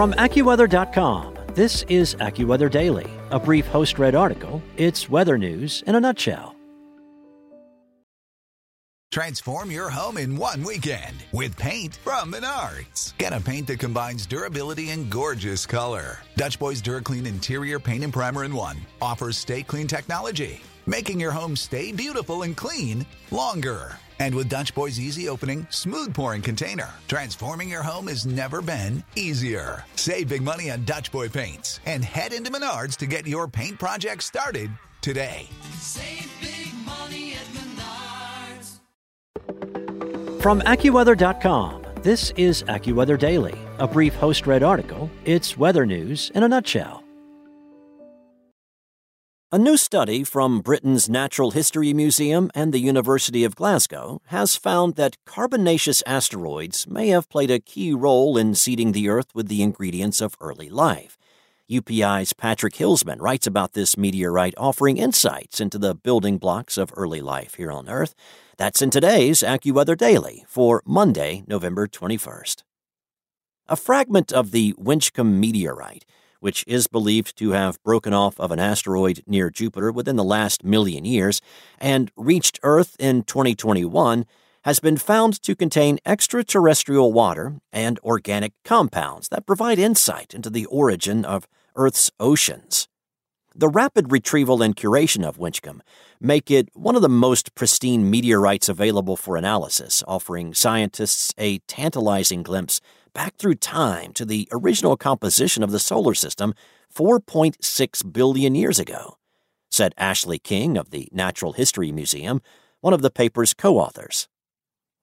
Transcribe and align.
From 0.00 0.14
AccuWeather.com, 0.14 1.36
this 1.52 1.82
is 1.90 2.14
AccuWeather 2.14 2.70
Daily, 2.70 3.06
a 3.30 3.38
brief 3.38 3.66
host 3.66 3.98
read 3.98 4.14
article. 4.14 4.62
It's 4.78 5.10
weather 5.10 5.36
news 5.36 5.84
in 5.86 5.94
a 5.94 6.00
nutshell. 6.00 6.56
Transform 9.12 9.70
your 9.70 9.90
home 9.90 10.16
in 10.16 10.38
one 10.38 10.64
weekend 10.64 11.16
with 11.32 11.54
paint 11.58 11.96
from 11.96 12.32
Menards. 12.32 13.12
Get 13.18 13.34
a 13.34 13.40
paint 13.40 13.66
that 13.66 13.78
combines 13.78 14.24
durability 14.24 14.88
and 14.88 15.10
gorgeous 15.10 15.66
color. 15.66 16.20
Dutch 16.34 16.58
Boys 16.58 16.80
DuraClean 16.80 17.26
Interior 17.26 17.78
Paint 17.78 18.02
and 18.02 18.12
Primer 18.12 18.44
in 18.44 18.54
One 18.54 18.78
offers 19.02 19.36
stay 19.36 19.62
clean 19.62 19.86
technology, 19.86 20.62
making 20.86 21.20
your 21.20 21.32
home 21.32 21.54
stay 21.54 21.92
beautiful 21.92 22.44
and 22.44 22.56
clean 22.56 23.04
longer. 23.30 23.98
And 24.20 24.34
with 24.34 24.48
Dutch 24.48 24.74
Boy's 24.74 25.00
easy 25.00 25.28
opening, 25.28 25.66
smooth 25.70 26.14
pouring 26.14 26.42
container, 26.42 26.90
transforming 27.08 27.70
your 27.70 27.82
home 27.82 28.06
has 28.08 28.26
never 28.26 28.62
been 28.62 29.02
easier. 29.16 29.84
Save 29.96 30.28
big 30.28 30.42
money 30.42 30.70
on 30.70 30.84
Dutch 30.84 31.10
Boy 31.10 31.28
paints 31.28 31.80
and 31.86 32.04
head 32.04 32.32
into 32.32 32.52
Menards 32.52 32.96
to 32.98 33.06
get 33.06 33.26
your 33.26 33.48
paint 33.48 33.78
project 33.78 34.22
started 34.22 34.70
today. 35.00 35.48
Save 35.78 36.30
big 36.40 36.72
money 36.84 37.32
at 37.32 37.46
Menards. 37.56 38.80
From 40.42 40.60
AccuWeather.com, 40.60 41.86
this 42.02 42.32
is 42.36 42.62
AccuWeather 42.64 43.18
Daily, 43.18 43.58
a 43.78 43.88
brief 43.88 44.14
host 44.14 44.46
read 44.46 44.62
article. 44.62 45.10
It's 45.24 45.56
weather 45.56 45.86
news 45.86 46.30
in 46.34 46.42
a 46.42 46.48
nutshell. 46.48 47.02
A 49.52 49.58
new 49.58 49.76
study 49.76 50.22
from 50.22 50.60
Britain's 50.60 51.08
Natural 51.08 51.50
History 51.50 51.92
Museum 51.92 52.52
and 52.54 52.72
the 52.72 52.78
University 52.78 53.42
of 53.42 53.56
Glasgow 53.56 54.22
has 54.26 54.54
found 54.54 54.94
that 54.94 55.16
carbonaceous 55.24 56.04
asteroids 56.06 56.86
may 56.86 57.08
have 57.08 57.28
played 57.28 57.50
a 57.50 57.58
key 57.58 57.92
role 57.92 58.38
in 58.38 58.54
seeding 58.54 58.92
the 58.92 59.08
Earth 59.08 59.34
with 59.34 59.48
the 59.48 59.60
ingredients 59.60 60.20
of 60.20 60.36
early 60.40 60.68
life. 60.68 61.18
UPI's 61.68 62.32
Patrick 62.32 62.74
Hilsman 62.74 63.20
writes 63.20 63.44
about 63.44 63.72
this 63.72 63.96
meteorite 63.96 64.54
offering 64.56 64.98
insights 64.98 65.60
into 65.60 65.78
the 65.78 65.96
building 65.96 66.38
blocks 66.38 66.78
of 66.78 66.92
early 66.96 67.20
life 67.20 67.54
here 67.54 67.72
on 67.72 67.88
Earth. 67.88 68.14
That's 68.56 68.80
in 68.80 68.90
today's 68.90 69.40
AccuWeather 69.40 69.96
Daily 69.96 70.44
for 70.46 70.80
Monday, 70.86 71.42
November 71.48 71.88
21st. 71.88 72.62
A 73.68 73.74
fragment 73.74 74.32
of 74.32 74.52
the 74.52 74.74
Winchcombe 74.74 75.32
meteorite, 75.32 76.04
which 76.40 76.64
is 76.66 76.86
believed 76.86 77.36
to 77.38 77.50
have 77.50 77.82
broken 77.82 78.12
off 78.12 78.38
of 78.40 78.50
an 78.50 78.58
asteroid 78.58 79.22
near 79.26 79.50
Jupiter 79.50 79.92
within 79.92 80.16
the 80.16 80.24
last 80.24 80.64
million 80.64 81.04
years 81.04 81.40
and 81.78 82.10
reached 82.16 82.58
Earth 82.62 82.96
in 82.98 83.22
2021, 83.22 84.26
has 84.64 84.80
been 84.80 84.98
found 84.98 85.40
to 85.42 85.56
contain 85.56 85.98
extraterrestrial 86.04 87.12
water 87.12 87.60
and 87.72 87.98
organic 88.00 88.52
compounds 88.64 89.28
that 89.28 89.46
provide 89.46 89.78
insight 89.78 90.34
into 90.34 90.50
the 90.50 90.66
origin 90.66 91.24
of 91.24 91.48
Earth's 91.76 92.10
oceans. 92.20 92.89
The 93.60 93.68
rapid 93.68 94.10
retrieval 94.10 94.62
and 94.62 94.74
curation 94.74 95.22
of 95.22 95.36
Winchcombe 95.36 95.82
make 96.18 96.50
it 96.50 96.70
one 96.72 96.96
of 96.96 97.02
the 97.02 97.10
most 97.10 97.54
pristine 97.54 98.08
meteorites 98.08 98.70
available 98.70 99.18
for 99.18 99.36
analysis, 99.36 100.02
offering 100.08 100.54
scientists 100.54 101.34
a 101.36 101.58
tantalizing 101.66 102.42
glimpse 102.42 102.80
back 103.12 103.36
through 103.36 103.56
time 103.56 104.14
to 104.14 104.24
the 104.24 104.48
original 104.50 104.96
composition 104.96 105.62
of 105.62 105.72
the 105.72 105.78
solar 105.78 106.14
system 106.14 106.54
4.6 106.90 108.12
billion 108.14 108.54
years 108.54 108.78
ago, 108.78 109.18
said 109.70 109.92
Ashley 109.98 110.38
King 110.38 110.78
of 110.78 110.88
the 110.88 111.10
Natural 111.12 111.52
History 111.52 111.92
Museum, 111.92 112.40
one 112.80 112.94
of 112.94 113.02
the 113.02 113.10
paper's 113.10 113.52
co 113.52 113.76
authors. 113.76 114.26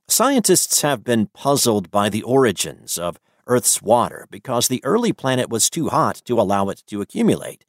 Scientists 0.08 0.81
have 0.81 1.03
been 1.03 1.27
puzzled 1.27 1.92
by 1.92 2.09
the 2.09 2.23
origins 2.23 2.97
of 2.97 3.19
Earth's 3.45 3.83
water 3.83 4.27
because 4.31 4.67
the 4.67 4.83
early 4.83 5.14
planet 5.14 5.47
was 5.47 5.69
too 5.69 5.89
hot 5.89 6.23
to 6.25 6.42
allow 6.42 6.69
it 6.69 6.81
to 6.88 7.02
accumulate. 7.02 7.67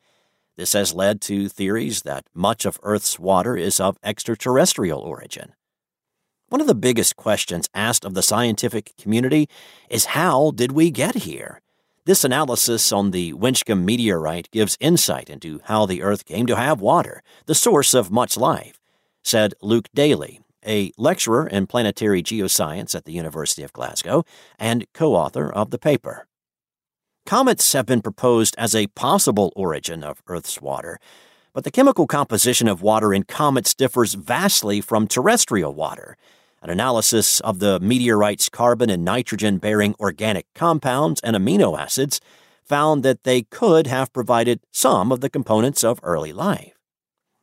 This 0.59 0.73
has 0.73 0.92
led 0.92 1.20
to 1.23 1.48
theories 1.48 2.03
that 2.03 2.27
much 2.34 2.64
of 2.64 2.81
Earth's 2.83 3.17
water 3.17 3.56
is 3.56 3.78
of 3.78 3.97
extraterrestrial 4.03 4.98
origin. 4.98 5.52
One 6.48 6.61
of 6.61 6.67
the 6.67 6.74
biggest 6.74 7.14
questions 7.14 7.69
asked 7.74 8.05
of 8.05 8.14
the 8.14 8.24
scientific 8.24 8.92
community 9.01 9.48
is 9.89 10.17
how 10.17 10.51
did 10.51 10.73
we 10.73 10.91
get 10.91 11.14
here? 11.14 11.61
This 12.07 12.24
analysis 12.24 12.91
on 12.91 13.13
the 13.13 13.35
Winchcombe 13.35 13.85
meteorite 13.85 14.51
gives 14.51 14.77
insight 14.80 15.30
into 15.30 15.61
how 15.64 15.86
the 15.86 16.02
Earth 16.02 16.24
came 16.24 16.46
to 16.46 16.57
have 16.57 16.80
water, 16.80 17.23
the 17.46 17.55
source 17.55 17.95
of 17.95 18.11
much 18.11 18.36
life, 18.36 18.80
said 19.23 19.55
Luke 19.63 19.89
Daly, 19.95 20.40
a 20.67 20.90
lecturer 20.96 21.46
in 21.46 21.69
planetary 21.69 22.20
geoscience 22.20 22.96
at 22.96 23.05
the 23.05 23.13
University 23.13 23.63
of 23.63 23.73
Glasgow 23.73 24.25
and 24.58 24.86
co 24.92 25.14
author 25.14 25.52
of 25.52 25.70
the 25.70 25.79
paper. 25.79 26.27
Comets 27.28 27.74
have 27.74 27.84
been 27.84 28.00
proposed 28.00 28.55
as 28.56 28.74
a 28.74 28.86
possible 28.86 29.52
origin 29.55 30.02
of 30.02 30.22
Earth's 30.28 30.62
water, 30.62 30.98
but 31.52 31.62
the 31.62 31.70
chemical 31.70 32.06
composition 32.06 32.68
of 32.68 32.80
water 32.80 33.12
in 33.12 33.24
comets 33.24 33.74
differs 33.74 34.14
vastly 34.14 34.80
from 34.80 35.06
terrestrial 35.06 35.74
water. 35.74 36.16
An 36.62 36.70
analysis 36.70 37.40
of 37.40 37.58
the 37.58 37.80
meteorite's 37.80 38.48
carbon 38.48 38.89
and 38.89 39.05
nitrogen 39.05 39.58
bearing 39.58 39.94
organic 40.00 40.46
compounds 40.55 41.20
and 41.20 41.36
amino 41.36 41.78
acids 41.78 42.18
found 42.64 43.02
that 43.02 43.24
they 43.24 43.42
could 43.42 43.86
have 43.86 44.10
provided 44.14 44.60
some 44.72 45.12
of 45.12 45.20
the 45.20 45.28
components 45.28 45.84
of 45.84 46.00
early 46.02 46.33
life. 46.33 46.78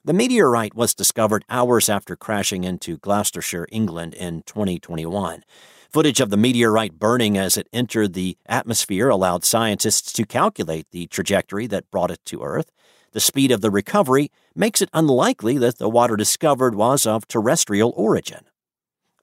The 0.03 0.13
meteorite 0.13 0.73
was 0.73 0.95
discovered 0.95 1.45
hours 1.47 1.89
after 1.89 2.15
crashing 2.15 2.63
into 2.63 2.97
Gloucestershire, 2.97 3.67
England 3.71 4.15
in 4.15 4.41
2021. 4.47 5.43
Footage 5.91 6.19
of 6.19 6.29
the 6.29 6.37
meteorite 6.37 6.99
burning 6.99 7.37
as 7.37 7.57
it 7.57 7.67
entered 7.71 8.13
the 8.13 8.37
atmosphere 8.45 9.09
allowed 9.09 9.43
scientists 9.43 10.11
to 10.13 10.25
calculate 10.25 10.87
the 10.91 11.07
trajectory 11.07 11.67
that 11.67 11.89
brought 11.91 12.11
it 12.11 12.19
to 12.25 12.43
Earth. 12.43 12.71
The 13.13 13.19
speed 13.19 13.51
of 13.51 13.61
the 13.61 13.71
recovery 13.71 14.29
makes 14.53 14.81
it 14.81 14.89
unlikely 14.93 15.57
that 15.59 15.77
the 15.77 15.89
water 15.89 16.17
discovered 16.17 16.75
was 16.75 17.05
of 17.05 17.27
terrestrial 17.27 17.93
origin. 17.95 18.41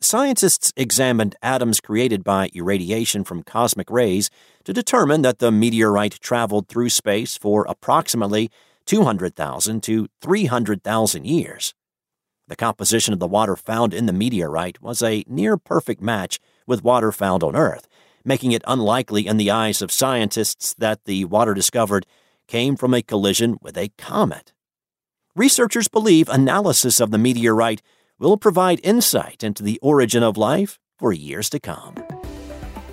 Scientists 0.01 0.73
examined 0.77 1.37
atoms 1.43 1.79
created 1.79 2.25
by 2.25 2.51
irradiation 2.55 3.23
from 3.23 3.45
cosmic 3.45 3.89
rays 3.91 4.31
to 4.65 4.73
determine 4.73 5.23
that 5.23 5.39
the 5.39 5.53
meteorite 5.53 6.19
traveled 6.21 6.69
through 6.69 6.89
space 6.89 7.37
for 7.37 7.65
approximately 7.69 8.51
200,000 8.87 9.83
to 9.83 10.09
300,000 10.21 11.25
years. 11.25 11.75
The 12.49 12.57
composition 12.57 13.15
of 13.15 13.21
the 13.21 13.29
water 13.29 13.55
found 13.55 13.95
in 13.95 14.07
the 14.07 14.13
meteorite 14.13 14.83
was 14.83 15.03
a 15.03 15.25
near 15.29 15.57
perfect 15.57 16.03
match 16.03 16.41
with 16.67 16.85
water 16.85 17.13
found 17.13 17.43
on 17.43 17.57
Earth, 17.57 17.89
making 18.25 18.53
it 18.53 18.63
unlikely 18.67 19.27
in 19.27 19.37
the 19.37 19.51
eyes 19.51 19.83
of 19.83 19.93
scientists 19.93 20.75
that 20.79 21.05
the 21.05 21.25
water 21.25 21.55
discovered 21.55 22.07
came 22.49 22.77
from 22.77 22.95
a 22.95 23.03
collision 23.03 23.57
with 23.63 23.77
a 23.77 23.91
comet. 23.99 24.53
Researchers 25.35 25.89
believe 25.89 26.29
analysis 26.29 27.01
of 27.01 27.11
the 27.11 27.19
meteorite 27.19 27.83
will 28.19 28.37
provide 28.37 28.81
insight 28.85 29.43
into 29.43 29.63
the 29.63 29.79
origin 29.81 30.23
of 30.23 30.37
life 30.37 30.79
for 30.99 31.13
years 31.13 31.49
to 31.51 31.59
come. 31.59 31.95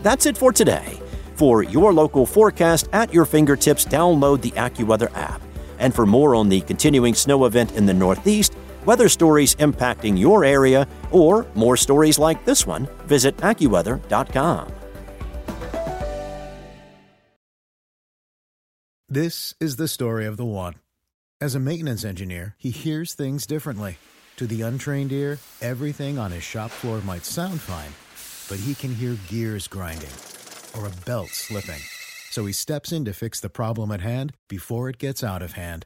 That's 0.01 0.25
it 0.25 0.37
for 0.37 0.51
today. 0.51 0.99
For 1.35 1.63
your 1.63 1.93
local 1.93 2.25
forecast 2.25 2.89
at 2.93 3.13
your 3.13 3.25
fingertips, 3.25 3.85
download 3.85 4.41
the 4.41 4.51
AccuWeather 4.51 5.15
app. 5.15 5.41
And 5.77 5.93
for 5.93 6.05
more 6.05 6.35
on 6.35 6.49
the 6.49 6.61
continuing 6.61 7.13
snow 7.13 7.45
event 7.45 7.73
in 7.73 7.85
the 7.85 7.93
Northeast, 7.93 8.53
weather 8.89 9.07
stories 9.07 9.53
impacting 9.57 10.17
your 10.17 10.43
area, 10.43 10.87
or 11.11 11.45
more 11.53 11.77
stories 11.77 12.17
like 12.17 12.43
this 12.43 12.65
one, 12.65 12.87
visit 13.05 13.37
AccuWeather.com. 13.37 14.73
This 19.07 19.53
is 19.59 19.75
the 19.75 19.87
story 19.87 20.25
of 20.25 20.37
the 20.37 20.45
one. 20.45 20.75
As 21.39 21.53
a 21.53 21.59
maintenance 21.59 22.03
engineer, 22.03 22.55
he 22.57 22.71
hears 22.71 23.13
things 23.13 23.45
differently. 23.45 23.97
To 24.37 24.47
the 24.47 24.63
untrained 24.63 25.11
ear, 25.11 25.37
everything 25.61 26.17
on 26.17 26.31
his 26.31 26.43
shop 26.43 26.71
floor 26.71 26.99
might 27.01 27.25
sound 27.25 27.61
fine, 27.61 27.93
but 28.49 28.63
he 28.65 28.73
can 28.73 28.93
hear 28.93 29.17
gears 29.27 29.67
grinding 29.67 30.17
or 30.75 30.87
a 30.87 31.05
belt 31.05 31.29
slipping. 31.29 31.81
So 32.31 32.45
he 32.45 32.53
steps 32.53 32.91
in 32.91 33.05
to 33.05 33.13
fix 33.13 33.39
the 33.39 33.49
problem 33.49 33.91
at 33.91 34.01
hand 34.01 34.33
before 34.47 34.89
it 34.89 34.97
gets 34.97 35.23
out 35.23 35.43
of 35.43 35.53
hand. 35.53 35.85